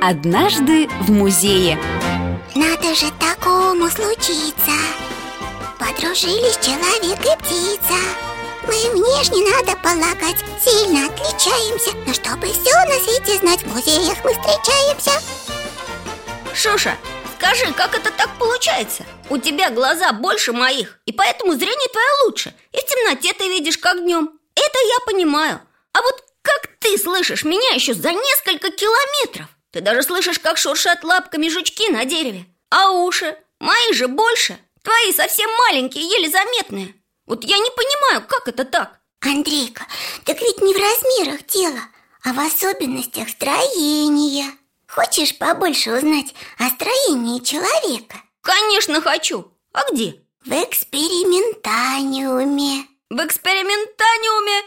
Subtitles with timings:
[0.00, 1.78] Однажды в музее.
[2.54, 4.70] Надо же такому случиться
[5.78, 7.96] Подружились человек и птица.
[8.66, 11.92] Мы внешне, надо полагать, сильно отличаемся.
[12.06, 15.12] Но чтобы все на свете знать, в музеях мы встречаемся.
[16.54, 16.96] Шуша,
[17.38, 19.04] скажи, как это так получается?
[19.30, 22.54] У тебя глаза больше моих, и поэтому зрение твое лучше.
[22.72, 25.60] И в темноте ты видишь, как днем Это я понимаю.
[25.92, 29.46] А вот как ты слышишь меня еще за несколько километров?
[29.72, 33.36] Ты даже слышишь, как шуршат лапками жучки на дереве А уши?
[33.58, 36.94] Мои же больше Твои совсем маленькие, еле заметные
[37.26, 39.00] Вот я не понимаю, как это так?
[39.20, 39.86] Андрейка,
[40.24, 41.80] так ведь не в размерах дело,
[42.22, 44.50] а в особенностях строения
[44.88, 48.16] Хочешь побольше узнать о строении человека?
[48.40, 50.22] Конечно хочу А где?
[50.44, 54.62] В экспериментаниуме В экспериментаниуме?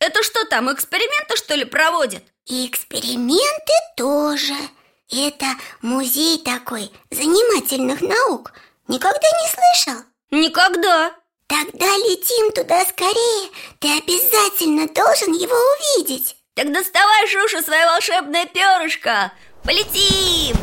[0.00, 2.24] Это что там, эксперименты что ли проводят?
[2.46, 4.54] И эксперименты тоже
[5.10, 5.46] Это
[5.82, 8.52] музей такой занимательных наук
[8.88, 10.02] Никогда не слышал?
[10.30, 11.12] Никогда
[11.46, 19.32] Тогда летим туда скорее Ты обязательно должен его увидеть Так доставай, Шуша, свое волшебное перышко
[19.64, 20.56] Полетим!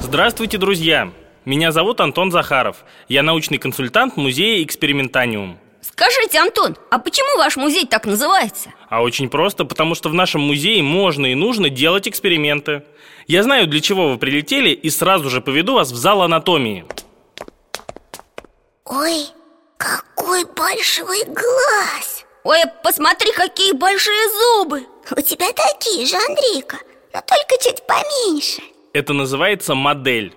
[0.00, 1.12] Здравствуйте, друзья!
[1.44, 2.84] Меня зовут Антон Захаров.
[3.08, 5.58] Я научный консультант музея «Экспериментаниум».
[5.82, 8.72] Скажите, Антон, а почему ваш музей так называется?
[8.88, 12.84] А очень просто, потому что в нашем музее можно и нужно делать эксперименты.
[13.26, 16.84] Я знаю, для чего вы прилетели, и сразу же поведу вас в зал анатомии.
[18.84, 19.26] Ой,
[19.76, 26.76] какой большой глаз Ой, посмотри, какие большие зубы У тебя такие же, Андрейка,
[27.12, 30.34] но только чуть поменьше Это называется модель.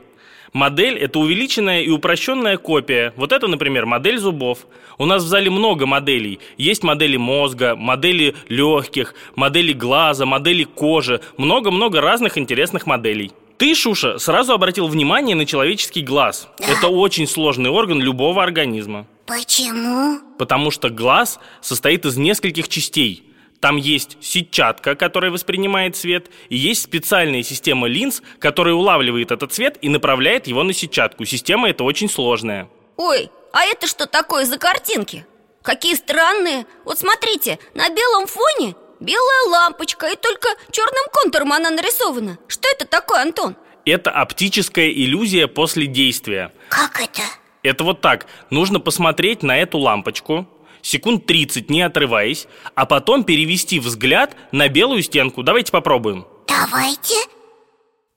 [0.56, 3.12] Модель– это увеличенная и упрощенная копия.
[3.18, 4.60] Вот это, например, модель зубов.
[4.98, 6.40] У нас в зале много моделей.
[6.56, 11.20] Есть модели мозга, модели легких, модели глаза, модели кожи.
[11.36, 13.34] Много-много разных интересных моделей.
[13.58, 16.48] Ты, Шуша, сразу обратил внимание на человеческий глаз.
[16.58, 19.08] Это очень сложный орган любого организма.
[19.26, 20.20] Почему?
[20.38, 23.25] Потому что глаз состоит из нескольких частей.
[23.66, 29.80] Там есть сетчатка, которая воспринимает свет, и есть специальная система линз, которая улавливает этот свет
[29.82, 31.26] и направляет его на сетчатку.
[31.26, 32.70] Система эта очень сложная.
[32.96, 35.26] Ой, а это что такое за картинки?
[35.64, 42.38] Какие странные Вот смотрите, на белом фоне белая лампочка И только черным контуром она нарисована
[42.48, 43.56] Что это такое, Антон?
[43.84, 46.54] Это оптическая иллюзия после действия.
[46.70, 47.24] Как это?
[47.64, 48.28] Это вот так.
[48.52, 50.48] Нужно посмотреть на эту лампочку,
[50.86, 55.44] секунд 30 не отрываясь, а потом перевести взгляд на белую стенку.
[55.44, 56.26] Давайте попробуем.
[56.48, 57.16] Давайте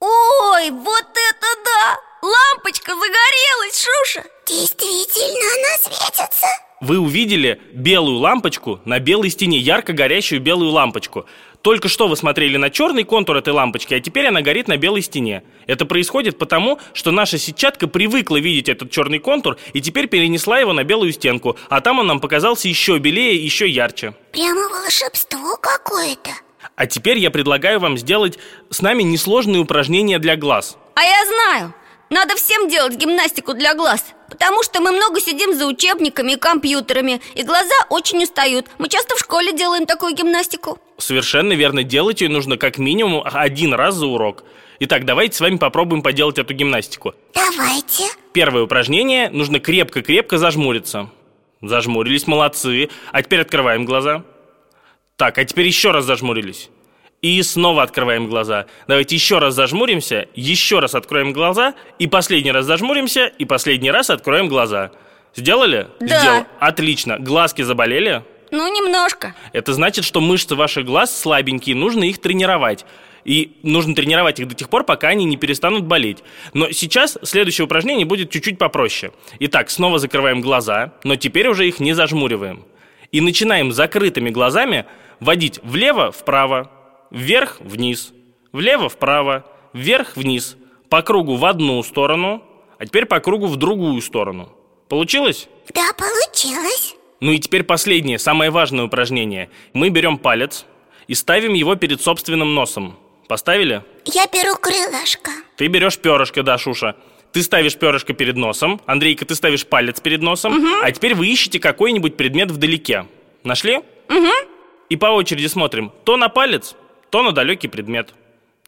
[0.01, 1.99] Ой, вот это да!
[2.23, 4.25] Лампочка загорелась, Шуша!
[4.47, 6.47] Действительно, она светится
[6.81, 11.27] Вы увидели белую лампочку на белой стене, ярко горящую белую лампочку.
[11.63, 15.03] Только что вы смотрели на черный контур этой лампочки, а теперь она горит на белой
[15.03, 15.43] стене.
[15.67, 20.73] Это происходит потому, что наша сетчатка привыкла видеть этот черный контур и теперь перенесла его
[20.73, 24.15] на белую стенку, а там он нам показался еще белее, еще ярче.
[24.33, 26.31] Прямо волшебство какое-то
[26.77, 28.39] А теперь я предлагаю вам сделать
[28.71, 30.77] с нами несложные упражнения для глаз.
[30.95, 31.75] А я знаю!
[32.11, 37.21] Надо всем делать гимнастику для глаз Потому что мы много сидим за учебниками и компьютерами
[37.35, 42.29] И глаза очень устают Мы часто в школе делаем такую гимнастику Совершенно верно, делать ее
[42.29, 44.43] нужно как минимум один раз за урок.
[44.81, 47.15] Итак, давайте с вами попробуем поделать эту гимнастику.
[47.35, 51.11] Давайте Первое упражнение, нужно крепко-крепко зажмуриться.
[51.63, 52.89] Зажмурились, молодцы.
[53.13, 54.25] А теперь открываем глаза.
[55.17, 56.69] Так, а теперь еще раз зажмурились.
[57.21, 58.67] И снова открываем глаза.
[58.87, 64.11] Давайте еще раз зажмуримся, еще раз откроем глаза, и последний раз зажмуримся, и последний раз
[64.11, 64.93] откроем глаза.
[65.35, 65.89] Сделали?
[65.99, 66.21] Да.
[66.21, 66.47] Сделал.
[66.61, 67.19] Отлично.
[67.19, 68.23] Глазки заболели?
[68.51, 72.87] Ну, немножко Это значит, что мышцы ваших глаз слабенькие, нужно их тренировать.
[73.25, 76.19] И нужно тренировать их до тех пор, пока они не перестанут болеть.
[76.55, 79.13] Но сейчас следующее упражнение будет чуть-чуть попроще.
[79.41, 82.65] Итак, снова закрываем глаза, но теперь уже их не зажмуриваем.
[83.13, 84.87] И начинаем закрытыми глазами
[85.21, 86.71] водить влево-вправо,
[87.11, 88.13] вверх-вниз,
[88.53, 90.57] влево-вправо, вверх-вниз,
[90.89, 92.43] по кругу в одну сторону,
[92.79, 94.51] а теперь по кругу в другую сторону.
[94.89, 95.49] Получилось?
[95.75, 99.51] Да, получилось Ну и теперь последнее, самое важное упражнение.
[99.75, 100.65] Мы берем палец
[101.09, 102.99] и ставим его перед собственным носом.
[103.29, 103.85] Поставили?
[104.07, 106.97] Я беру крылышко Ты берешь перышко, да, Шуша.
[107.33, 108.81] Ты ставишь перышко перед носом.
[108.87, 110.65] Андрейка, ты ставишь палец перед носом.
[110.83, 113.07] А теперь вы ищете какой-нибудь предмет вдалеке.
[113.45, 113.79] Нашли?
[114.09, 114.33] Угу.
[114.89, 116.75] И по очереди смотрим то на палец,
[117.11, 118.15] то на далекий предмет.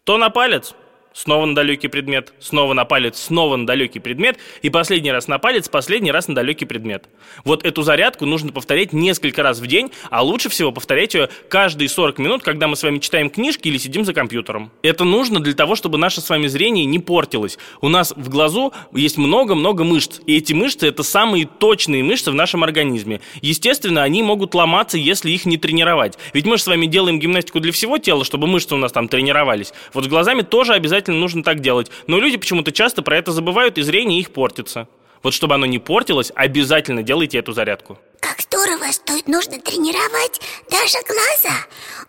[0.04, 0.74] То на палец,
[1.12, 5.38] снова на далекий предмет, снова на палец, снова на далекий предмет, и последний раз на
[5.38, 7.08] палец, последний раз на далекий предмет.
[7.44, 11.88] Вот эту зарядку нужно повторять несколько раз в день, а лучше всего повторять ее каждые
[11.88, 14.70] 40 минут, когда мы с вами читаем книжки или сидим за компьютером.
[14.82, 17.58] Это нужно для того, чтобы наше с вами зрение не портилось.
[17.80, 22.34] У нас в глазу есть много-много мышц, и эти мышцы это самые точные мышцы в
[22.34, 23.20] нашем организме.
[23.42, 26.18] Естественно, они могут ломаться, если их не тренировать.
[26.32, 29.08] Ведь мы же с вами делаем гимнастику для всего тела, чтобы мышцы у нас там
[29.08, 29.72] тренировались.
[29.92, 31.90] Вот с глазами тоже обязательно обязательно нужно так делать.
[32.06, 34.86] Но люди почему-то часто про это забывают, и зрение их портится.
[35.22, 37.98] Вот чтобы оно не портилось, обязательно делайте эту зарядку.
[38.20, 41.56] Как здорово, что нужно тренировать даже глаза.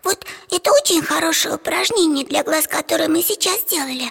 [0.02, 4.04] Вот это очень хорошее упражнение для глаз, которое мы сейчас сделали.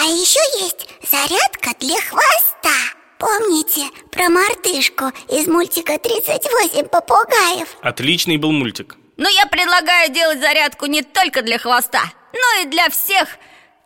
[0.00, 2.76] А еще есть зарядка для хвоста.
[3.18, 7.68] Помните про мартышку из мультика «38 попугаев»?
[7.82, 8.96] Отличный был мультик.
[9.16, 13.28] Но я предлагаю делать зарядку не только для хвоста, но и для всех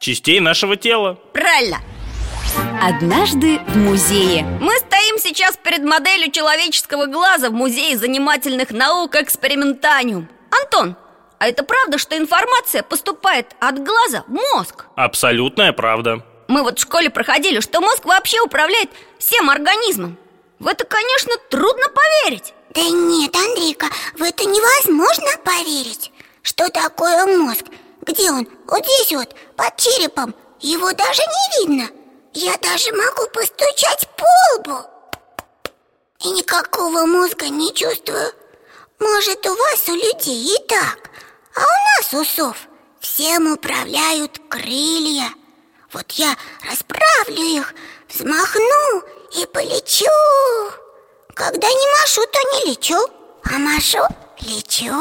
[0.05, 1.19] частей нашего тела.
[1.33, 1.79] Правильно.
[2.83, 4.45] Однажды в музее.
[4.61, 10.29] Мы стоим сейчас перед моделью человеческого глаза в музее занимательных наук экспериментаниум.
[10.51, 10.97] Антон,
[11.39, 14.85] а это правда, что информация поступает от глаза в мозг?
[14.95, 16.25] Абсолютная правда.
[16.49, 20.19] Мы вот в школе проходили, что мозг вообще управляет всем организмом.
[20.59, 22.53] В это, конечно, трудно поверить.
[22.75, 23.87] Да нет, Андрейка,
[24.19, 26.13] в это невозможно поверить.
[26.43, 27.65] Что такое мозг?
[28.07, 28.47] Где он?
[28.67, 30.35] Вот здесь вот, под черепом.
[30.61, 31.89] Его даже не видно.
[32.35, 34.79] Я даже могу постучать по лбу.
[36.21, 38.33] И никакого мозга не чувствую.
[38.99, 41.11] Может, у вас, у людей и так
[41.55, 42.57] А у нас, усов,
[43.01, 45.31] всем управляют крылья.
[45.93, 46.37] Вот я
[46.69, 47.75] расправлю их,
[48.09, 49.03] взмахну
[49.37, 50.07] и полечу.
[51.35, 52.99] Когда не машу, то не лечу
[53.45, 54.03] А машу,
[54.41, 54.93] лечу.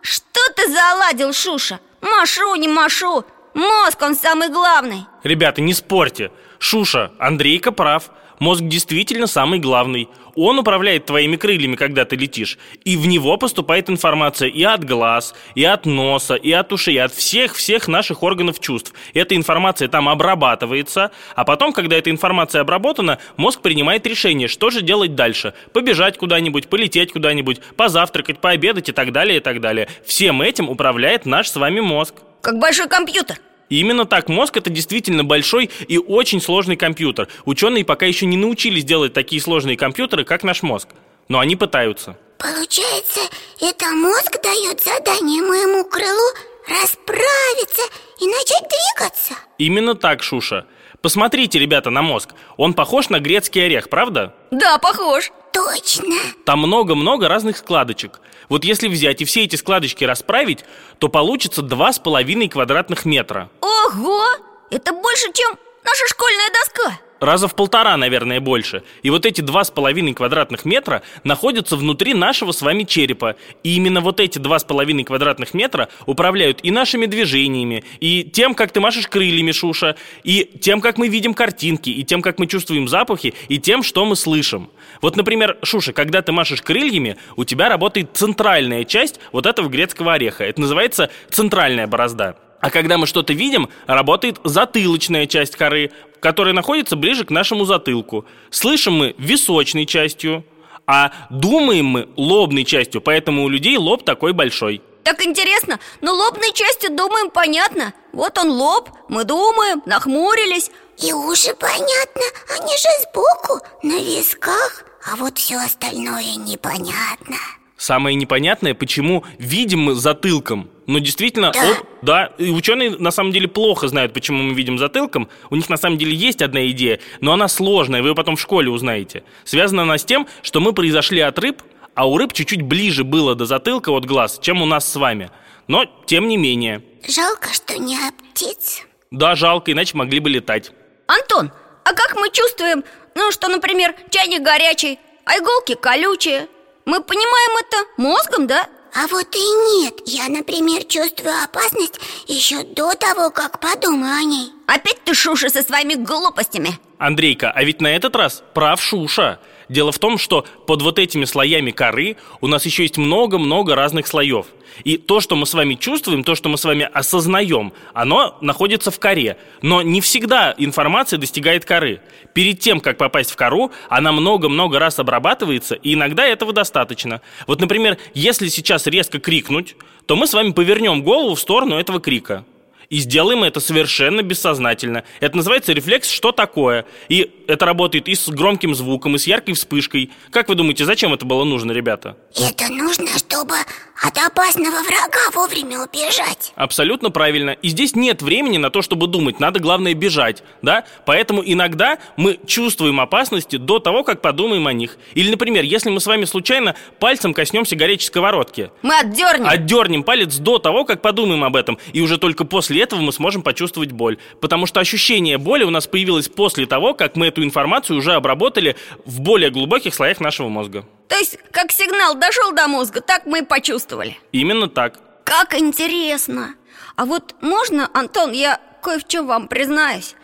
[0.00, 1.80] Что ты заладил, Шуша?
[2.02, 3.24] Машу, не машу.
[3.54, 5.06] Мозг, он самый главный.
[5.22, 6.30] Ребята, не спорьте.
[6.58, 8.10] Шуша, Андрейка прав.
[8.38, 12.58] Мозг действительно самый главный Он управляет твоими крыльями, когда ты летишь.
[12.84, 16.98] И в него поступает информация и от глаз, и от носа, и от ушей, и
[16.98, 18.92] от всех-всех наших органов чувств.
[19.14, 24.82] Эта информация там обрабатывается А потом, когда эта информация обработана Мозг принимает решение, что же
[24.82, 25.54] делать дальше.
[25.72, 29.88] Побежать куда-нибудь, полететь куда-нибудь Позавтракать, пообедать и так далее, и так далее.
[30.04, 32.14] Всем этим управляет наш с вами мозг.
[32.40, 33.38] Как большой компьютер
[33.72, 37.28] и именно так, мозг это действительно большой и очень сложный компьютер.
[37.46, 40.88] Ученые пока еще не научились делать такие сложные компьютеры, как наш мозг.
[41.28, 42.18] Но они пытаются.
[42.36, 43.20] Получается,
[43.62, 46.34] это мозг дает задание моему крылу
[46.68, 47.80] расправиться
[48.20, 49.34] и начать двигаться?
[49.56, 50.66] Именно так, Шуша.
[51.00, 52.34] Посмотрите, ребята, на мозг.
[52.58, 54.34] Он похож на грецкий орех, правда?
[54.50, 55.32] Да, похож.
[55.52, 56.16] Точно.
[56.44, 58.20] Там много-много разных складочек.
[58.48, 60.64] Вот если взять и все эти складочки расправить,
[60.98, 63.50] то получится два с половиной квадратных метра.
[63.60, 64.24] Ого!
[64.70, 68.82] Это больше, чем наша школьная доска раза в полтора, наверное, больше.
[69.02, 73.36] И вот эти два с половиной квадратных метра находятся внутри нашего с вами черепа.
[73.62, 78.54] И именно вот эти два с половиной квадратных метра управляют и нашими движениями, и тем,
[78.54, 82.46] как ты машешь крыльями, Шуша, и тем, как мы видим картинки, и тем, как мы
[82.46, 84.70] чувствуем запахи, и тем, что мы слышим.
[85.00, 90.14] Вот, например, Шуша, когда ты машешь крыльями, у тебя работает центральная часть вот этого грецкого
[90.14, 90.44] ореха.
[90.44, 92.36] Это называется центральная борозда.
[92.62, 98.24] А когда мы что-то видим, работает затылочная часть коры, которая находится ближе к нашему затылку.
[98.50, 100.44] Слышим мы височной частью,
[100.86, 104.80] а думаем мы лобной частью, поэтому у людей лоб такой большой.
[105.02, 107.94] Так интересно, но лобной частью думаем понятно.
[108.12, 110.70] Вот он лоб, мы думаем, нахмурились.
[110.98, 112.22] И уши понятно,
[112.60, 117.38] они же сбоку, на висках, а вот все остальное непонятно.
[117.82, 120.70] Самое непонятное, почему видим мы затылком.
[120.86, 121.70] Но действительно, да.
[121.72, 125.28] Оп, да, и ученые на самом деле плохо знают, почему мы видим затылком.
[125.50, 128.40] У них на самом деле есть одна идея, но она сложная, вы ее потом в
[128.40, 129.24] школе узнаете.
[129.42, 131.60] Связана она с тем, что мы произошли от рыб,
[131.96, 135.32] а у рыб чуть-чуть ближе было до затылка от глаз, чем у нас с вами.
[135.66, 136.84] Но тем не менее.
[137.08, 138.82] Жалко, что не от птиц.
[139.10, 140.70] Да, жалко, иначе могли бы летать.
[141.08, 141.50] Антон,
[141.84, 142.84] а как мы чувствуем,
[143.16, 146.46] ну, что, например, чайник горячий, а иголки колючие?
[146.84, 148.68] Мы понимаем это мозгом, да?
[148.94, 149.94] А вот и нет.
[150.04, 154.52] Я, например, чувствую опасность еще до того, как подумаю о ней.
[154.66, 156.78] Опять ты, Шуша, со своими глупостями.
[156.98, 159.40] Андрейка, а ведь на этот раз прав Шуша.
[159.72, 164.06] Дело в том, что под вот этими слоями коры у нас еще есть много-много разных
[164.06, 164.44] слоев.
[164.84, 168.90] И то, что мы с вами чувствуем, то, что мы с вами осознаем, оно находится
[168.90, 169.38] в коре.
[169.62, 172.02] Но не всегда информация достигает коры.
[172.34, 177.22] Перед тем, как попасть в кору, она много-много раз обрабатывается, и иногда этого достаточно.
[177.46, 181.98] Вот, например, если сейчас резко крикнуть, то мы с вами повернем голову в сторону этого
[181.98, 182.44] крика.
[182.92, 185.04] И сделаем мы это совершенно бессознательно.
[185.20, 186.84] Это называется рефлекс «что такое?».
[187.08, 190.10] И это работает и с громким звуком, и с яркой вспышкой.
[190.30, 192.18] Как вы думаете, зачем это было нужно, ребята?
[192.36, 193.54] Это нужно, чтобы
[194.02, 197.50] от опасного врага вовремя убежать Абсолютно правильно.
[197.50, 199.40] И здесь нет времени на то, чтобы думать.
[199.40, 200.84] Надо, главное, бежать, да?
[201.06, 204.98] Поэтому иногда мы чувствуем опасности до того, как подумаем о них.
[205.14, 208.70] Или, например, если мы с вами случайно пальцем коснемся горячей сковородки.
[208.82, 211.78] Мы отдернем Отдернем палец до того, как подумаем об этом.
[211.92, 214.18] И уже только после этого мы сможем почувствовать боль.
[214.40, 218.76] Потому что ощущение боли у нас появилось после того, как мы эту информацию уже обработали
[219.04, 220.84] в более глубоких слоях нашего мозга.
[221.12, 224.98] То есть, как сигнал дошел до мозга, так мы и почувствовали Именно так.
[225.24, 226.54] Как интересно
[226.96, 230.16] А вот можно, Антон, я кое в чем вам признаюсь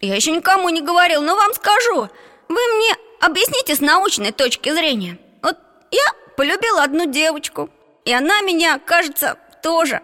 [0.00, 2.08] Я еще никому не говорил, но вам скажу
[2.48, 5.58] Вы мне объясните с научной точки зрения Вот
[5.90, 7.68] я полюбила одну девочку
[8.06, 10.00] И она меня, кажется, тоже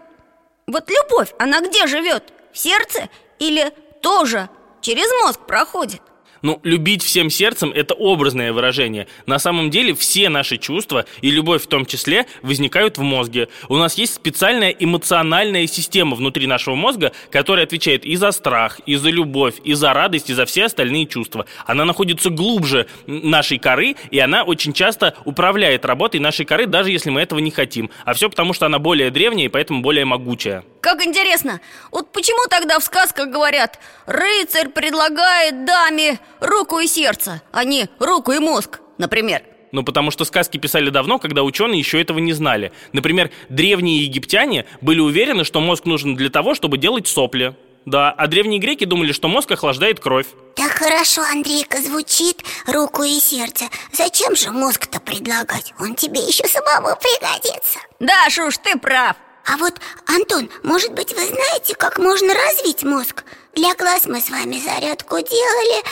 [0.67, 2.31] Вот любовь, она где живет?
[2.53, 4.49] В сердце или тоже
[4.81, 6.03] через мозг проходит?
[6.41, 9.07] Ну, любить всем сердцем– это образное выражение.
[9.25, 13.49] На самом деле все наши чувства, и любовь в том числе, возникают в мозге.
[13.69, 18.95] У нас есть специальная эмоциональная система внутри нашего мозга, которая отвечает и за страх, и
[18.95, 21.45] за любовь, и за радость, и за все остальные чувства.
[21.65, 27.09] Она находится глубже нашей коры, и она очень часто управляет работой нашей коры, даже если
[27.09, 27.89] мы этого не хотим.
[28.05, 30.63] А все потому, что она более древняя и поэтому более могучая.
[30.87, 31.59] Как интересно,
[31.91, 38.31] вот почему тогда в сказках говорят «Рыцарь предлагает даме руку и сердце, а не руку
[38.31, 39.41] и мозг», например?
[39.73, 42.71] Ну, потому что сказки писали давно, когда ученые еще этого не знали.
[42.93, 47.57] Например, древние египтяне были уверены, что мозг нужен для того, чтобы делать сопли.
[47.85, 50.27] Да, а древние греки думали, что мозг охлаждает кровь.
[50.55, 55.73] Так хорошо, Андрейка, звучит руку и сердце Зачем же мозг-то предлагать?
[55.79, 59.17] Он тебе еще самому пригодится Да, Шуш, ты прав
[59.47, 59.75] А вот,
[60.05, 63.23] Антон, может быть, вы знаете, как можно развить мозг?
[63.55, 65.83] Для глаз мы с вами зарядку делали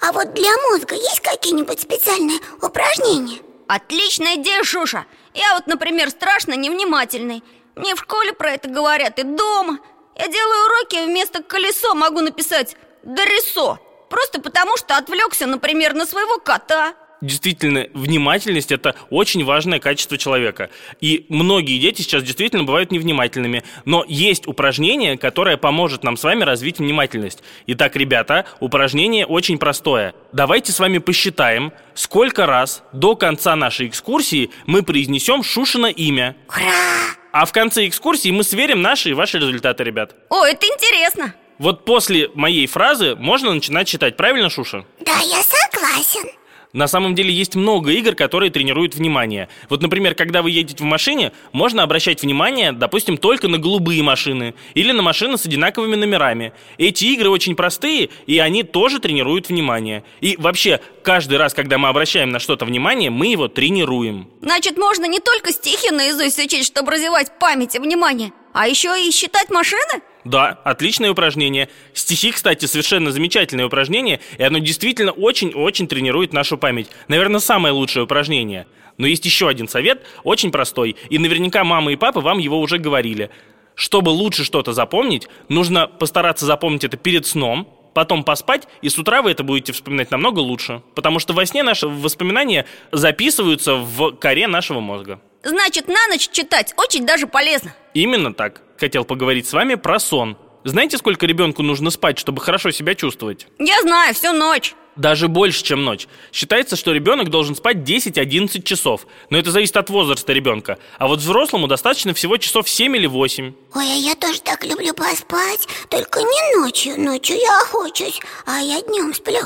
[0.00, 3.38] А вот для мозга есть какие-нибудь специальные упражнения?
[3.68, 5.06] Отличная идея, Шуша.
[5.32, 7.44] Я вот, например, страшно невнимательный.
[7.76, 9.78] Мне в школе про это говорят и дома.
[10.16, 13.78] Я делаю уроки, вместо колесо могу написать «дорисо»
[14.10, 20.68] Просто потому, что отвлекся, например, на своего кота Действительно, внимательность– это очень важное качество человека.
[21.00, 23.64] И многие дети сейчас действительно бывают невнимательными.
[23.86, 27.42] Но есть упражнение, которое поможет нам с вами развить внимательность.
[27.66, 30.14] Итак, ребята, упражнение очень простое.
[30.32, 36.36] Давайте с вами посчитаем, сколько раз до конца нашей экскурсии мы произнесем Шушина имя.
[36.50, 37.16] Ура!
[37.32, 40.14] А в конце экскурсии мы сверим наши и ваши результаты, ребят.
[40.28, 44.84] О, это интересно Вот после моей фразы можно начинать читать, правильно, Шуша?
[45.00, 46.30] Да, я согласен
[46.74, 49.48] На самом деле есть много игр, которые тренируют внимание.
[49.70, 54.54] Вот, например, когда вы едете в машине, можно обращать внимание, допустим, только на голубые машины
[54.74, 56.52] или на машины с одинаковыми номерами.
[56.76, 60.02] Эти игры очень простые, и они тоже тренируют внимание.
[60.20, 64.28] И вообще, каждый раз, когда мы обращаем на что-то внимание, мы его тренируем.
[64.42, 69.12] Значит, можно не только стихи наизусть учить, чтобы развивать память и внимание А еще и
[69.12, 70.02] считать машины?
[70.24, 71.68] Да, отличное упражнение.
[71.92, 76.88] Стихи, кстати, совершенно замечательное упражнение, и оно действительно очень-очень тренирует нашу память.
[77.08, 78.66] Наверное, самое лучшее упражнение.
[78.96, 82.78] Но есть еще один совет, очень простой, и наверняка мама и папа вам его уже
[82.78, 83.30] говорили.
[83.74, 89.20] Чтобы лучше что-то запомнить, нужно постараться запомнить это перед сном, потом поспать, и с утра
[89.20, 90.82] вы это будете вспоминать намного лучше.
[90.94, 95.20] Потому что во сне наши воспоминания записываются в коре нашего мозга.
[95.42, 98.62] Значит, на ночь читать очень даже полезно Именно так.
[98.78, 100.36] Хотел поговорить с вами про сон.
[100.64, 103.46] Знаете, сколько ребенку нужно спать, чтобы хорошо себя чувствовать?
[103.58, 106.08] Я знаю, всю ночь Даже больше, чем ночь.
[106.32, 109.06] Считается, что ребенок должен спать 10-11 часов.
[109.28, 110.78] Но это зависит от возраста ребенка.
[110.98, 113.52] А вот взрослому достаточно всего часов 7 или 8.
[113.74, 118.80] Ой, а я тоже так люблю поспать Только не ночью, ночью я охочусь А я
[118.82, 119.40] днем сплю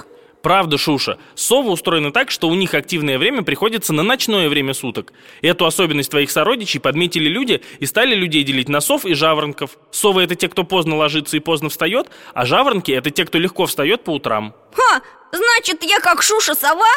[0.49, 5.13] Правда, Шуша, совы устроены так, что у них активное время приходится на ночное время суток.
[5.43, 9.73] Эту особенность твоих сородичей подметили люди и стали людей делить на сов и жаворонков.
[9.91, 13.67] Совы– это те, кто поздно ложится и поздно встает, а жаворонки– это те, кто легко
[13.67, 14.55] встает по утрам.
[14.73, 15.03] Ха,
[15.33, 16.93] значит, я как Шуша сова?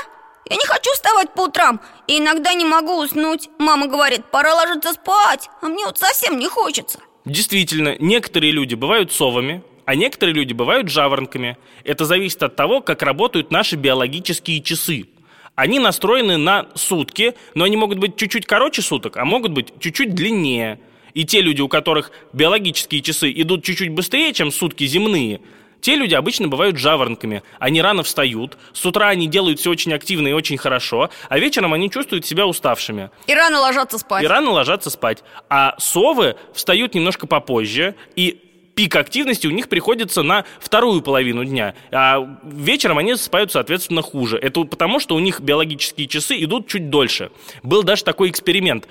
[0.50, 4.94] Я не хочу вставать по утрам И иногда не могу уснуть Мама говорит, пора ложиться
[4.94, 10.54] спать А мне вот совсем не хочется Действительно, некоторые люди бывают совами, а некоторые люди
[10.54, 11.58] бывают жаворонками.
[11.84, 15.08] Это зависит от того, как работают наши биологические часы.
[15.56, 20.16] Они настроены на сутки, но они могут быть чуть-чуть короче суток, а могут быть чуть-чуть
[20.16, 20.80] длиннее.
[21.14, 25.42] И те люди, у которых биологические часы идут чуть-чуть быстрее, чем сутки земные,
[25.82, 27.44] те люди обычно бывают жаворонками.
[27.60, 31.74] Они рано встают, с утра они делают все очень активно и очень хорошо, а вечером
[31.74, 33.12] они чувствуют себя уставшими.
[33.28, 35.22] И рано ложатся спать И рано ложатся спать.
[35.50, 38.51] А совы встают немножко попозже и
[38.82, 44.40] пик активности у них приходится на вторую половину дня, а вечером они засыпают, соответственно, хуже.
[44.40, 47.30] Это потому, что у них биологические часы идут чуть дольше.
[47.62, 48.88] Был даже такой эксперимент.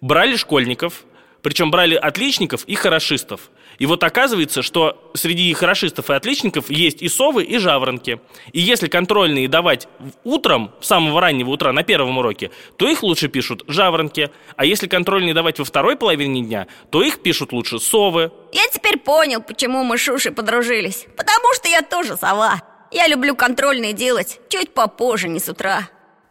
[0.00, 1.04] Брали школьников,
[1.40, 3.42] причем брали отличников и хорошистов.
[3.78, 8.20] И вот оказывается, что среди хорошистов и отличников есть и совы, и жаворонки.
[8.52, 9.88] И если контрольные давать
[10.24, 14.30] утром, с самого раннего утра на первом уроке, то их лучше пишут жаворонки.
[14.56, 18.32] А если контрольные давать во второй половине дня, то их пишут лучше совы.
[18.52, 23.36] Я теперь понял, почему мы с Шушей подружились Потому что я тоже сова Я люблю
[23.36, 25.88] контрольные делать чуть попозже, не с утра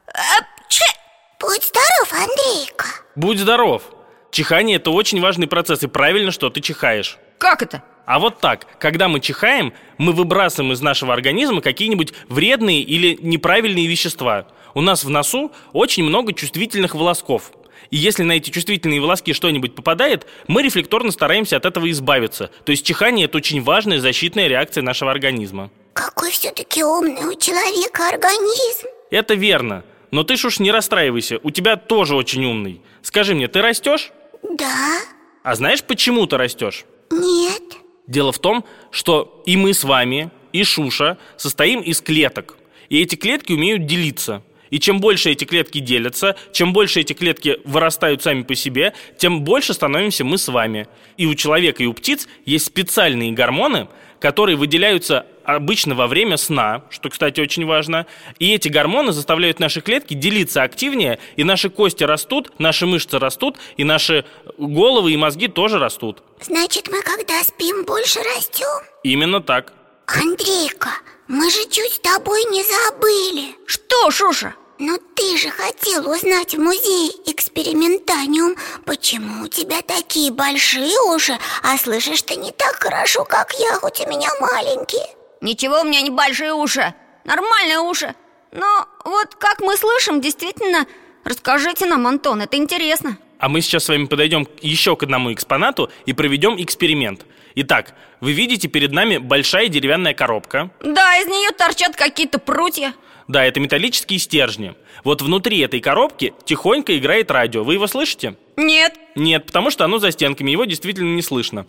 [0.08, 0.84] Апчи!
[1.40, 2.86] Будь здоров, Андрейка
[3.16, 3.84] Будь здоров!
[4.32, 7.18] Чихание– это очень важный процесс, и правильно, что ты чихаешь.
[7.38, 7.84] Как это?
[8.06, 13.86] А вот так, когда мы чихаем, мы выбрасываем из нашего организма какие-нибудь вредные или неправильные
[13.88, 14.48] вещества.
[14.74, 17.52] У нас в носу очень много чувствительных волосков.
[17.90, 22.50] И если на эти чувствительные волоски что-нибудь попадает, мы рефлекторно стараемся от этого избавиться.
[22.64, 25.70] То есть чихание– это очень важная защитная реакция нашего организма.
[25.94, 29.84] Какой все-таки умный у человека организм Это верно.
[30.12, 32.82] Но ты ж уж не расстраивайся, у тебя тоже очень умный.
[33.02, 34.12] Скажи мне, ты растешь?
[34.44, 35.00] Да?
[35.44, 36.86] А знаешь, почему ты растешь?
[37.12, 37.64] Нет?
[38.08, 42.58] Дело в том, что и мы с вами, и Шуша состоим из клеток.
[42.90, 44.44] И эти клетки умеют делиться.
[44.70, 49.44] И чем больше эти клетки делятся, чем больше эти клетки вырастают сами по себе, тем
[49.44, 50.88] больше становимся мы с вами.
[51.16, 53.88] И у человека, и у птиц есть специальные гормоны,
[54.20, 58.06] которые выделяются обычно во время сна, что, кстати, очень важно.
[58.40, 63.58] И эти гормоны заставляют наши клетки делиться активнее, и наши кости растут, наши мышцы растут,
[63.78, 64.26] и наши
[64.58, 66.22] головы и мозги тоже растут.
[66.42, 68.86] Значит, мы когда спим, больше растем?
[69.04, 69.74] Именно так.
[70.06, 70.90] Андрейка,
[71.28, 74.54] мы же чуть с тобой не забыли Что, Шуша?
[74.80, 74.98] Но
[75.28, 78.56] ты же хотел узнать в музее экспериментаниум,
[78.86, 84.00] почему у тебя такие большие уши, а слышишь ты не так хорошо, как я, хоть
[84.00, 85.06] у меня маленькие.
[85.42, 86.94] Ничего, у меня не большие уши
[87.26, 88.16] Нормальные уши
[88.54, 90.88] Но вот как мы слышим, действительно
[91.26, 95.92] Расскажите нам, Антон, это интересно А мы сейчас с вами подойдем еще к одному экспонату
[96.08, 97.26] и проведем эксперимент.
[97.54, 100.72] Итак, вы видите перед нами большая деревянная коробка.
[100.80, 102.94] Да, из нее торчат какие-то прутья
[103.28, 104.74] Да, это металлические стержни.
[105.04, 107.64] Вот внутри этой коробки тихонько играет радио.
[107.64, 108.36] Вы его слышите?
[108.56, 111.68] Нет Нет, потому что оно за стенками, его действительно не слышно.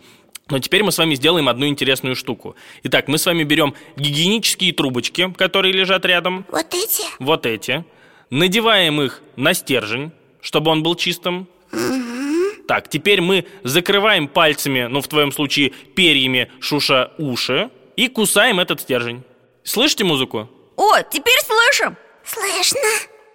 [0.49, 2.55] Но теперь мы с вами сделаем одну интересную штуку.
[2.83, 7.03] Итак, мы с вами берем гигиенические трубочки, которые лежат рядом, Вот эти?
[7.19, 7.85] вот эти,
[8.31, 11.47] надеваем их на стержень, чтобы он был чистым.
[12.67, 18.81] Так, теперь мы закрываем пальцами, ну в твоем случае перьями шуша уши и кусаем этот
[18.81, 19.23] стержень.
[19.63, 20.49] Слышите музыку?
[20.79, 22.79] О, теперь слышим Слышно?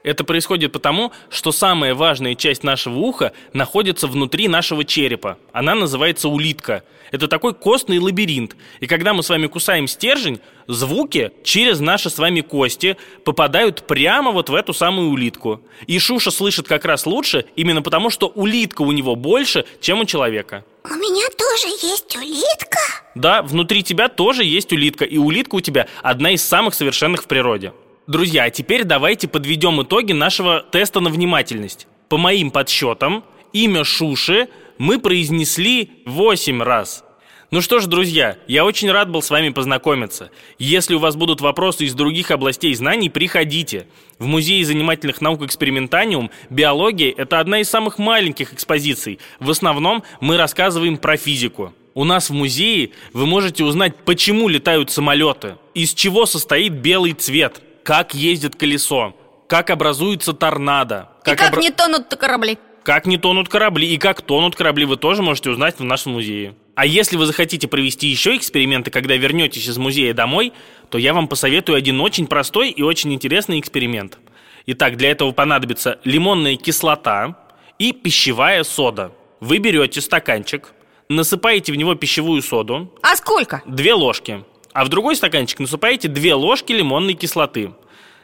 [0.02, 5.38] Это происходит потому, что самая важная часть нашего уха находится внутри нашего черепа.
[5.52, 6.84] Она называется улитка.
[7.10, 8.56] Это такой костный лабиринт.
[8.80, 14.30] И когда мы с вами кусаем стержень, звуки через наши с вами кости попадают прямо
[14.30, 15.60] вот в эту самую улитку.
[15.86, 20.06] И Шуша слышит как раз лучше, именно потому, что улитка у него больше, чем у
[20.06, 20.64] человека.
[20.84, 22.80] У меня тоже есть улитка
[23.14, 27.26] Да, внутри тебя тоже есть улитка, и улитка у тебя одна из самых совершенных в
[27.26, 27.72] природе.
[28.06, 31.86] Друзья, а теперь давайте подведем итоги нашего теста на внимательность.
[32.08, 34.48] По моим подсчетам, имя Шуши
[34.78, 37.04] мы произнесли 8 раз.
[37.50, 40.30] Ну что ж, друзья, я очень рад был с вами познакомиться.
[40.58, 43.86] Если у вас будут вопросы из других областей знаний, приходите.
[44.18, 49.20] В Музее занимательных наук «Экспериментаниум» биология– это одна из самых маленьких экспозиций.
[49.38, 51.72] В основном мы рассказываем про физику.
[51.94, 57.62] У нас в музее вы можете узнать, почему летают самолеты, из чего состоит белый цвет,
[57.84, 59.14] как ездит колесо,
[59.48, 64.20] как образуется торнадо, И как обра- не тонут корабли как не тонут корабли и как
[64.20, 66.54] тонут корабли, вы тоже можете узнать в нашем музее.
[66.74, 70.52] А если вы захотите провести еще эксперименты, когда вернетесь из музея домой,
[70.90, 74.18] то я вам посоветую один очень простой и очень интересный эксперимент.
[74.66, 77.38] Итак, для этого понадобится лимонная кислота
[77.78, 79.12] и пищевая сода.
[79.40, 80.73] Вы берете стаканчик,
[81.08, 83.62] насыпаете в него пищевую соду, А сколько?
[83.66, 87.72] две ложки, а в другой стаканчик насыпаете две ложки лимонной кислоты.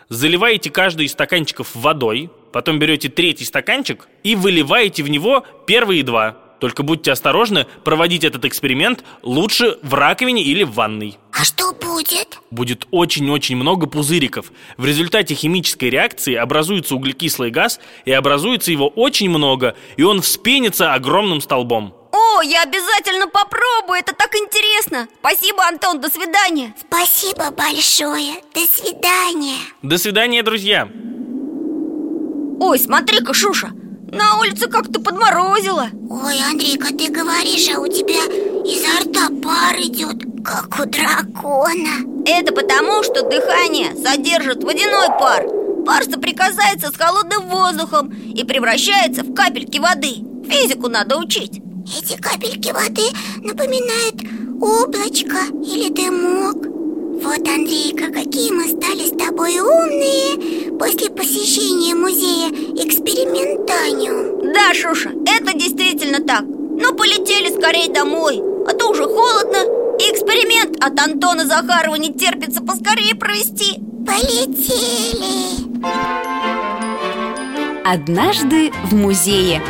[0.09, 6.37] Заливаете каждый из стаканчиков водой, потом берете третий стаканчик и выливаете в него первые два.
[6.59, 11.17] Только будьте осторожны, проводить этот эксперимент лучше в раковине или в ванной.
[11.33, 12.39] А что будет?
[12.51, 14.53] Будет очень-очень много пузыриков.
[14.77, 20.93] В результате химической реакции образуется углекислый газ, и образуется его очень много, и он вспенится
[20.93, 21.95] огромным столбом.
[22.13, 25.09] О, я обязательно попробую, это так интересно.
[25.21, 26.75] Спасибо, Антон, до свидания.
[26.81, 29.59] Спасибо большое До свидания.
[29.83, 30.89] До свидания, друзья!
[32.61, 33.71] Ой, смотри-ка, Шуша,
[34.13, 35.89] на улице как-то подморозило.
[36.11, 38.25] Ой, Андрейка, ты говоришь, а у тебя
[38.65, 42.25] Изо рта пар идет, как у дракона.
[42.27, 45.47] Это потому, что дыхание содержит водяной пар.
[45.87, 50.17] Пар соприкасается с холодным воздухом и превращается в капельки воды.
[50.47, 53.09] Физику надо учить Эти капельки воды
[53.43, 54.17] напоминают
[54.61, 56.57] облачко или дымок.
[57.23, 62.51] Вот, Андрейка, какие мы стали с тобой умные После посещения музея
[62.85, 64.53] экспериментаниум.
[64.53, 66.43] Да, Шуша, это действительно так.
[66.45, 69.59] Ну, полетели скорее домой А то уже холодно.
[69.99, 73.81] И эксперимент от Антона Захарова не терпится поскорее провести.
[74.07, 75.61] Полетели!
[77.85, 79.63] Однажды в музее.